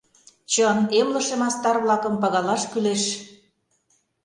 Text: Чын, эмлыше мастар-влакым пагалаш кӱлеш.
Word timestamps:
Чын, 0.51 0.77
эмлыше 0.99 1.35
мастар-влакым 1.41 2.15
пагалаш 2.21 2.63
кӱлеш. 2.71 3.03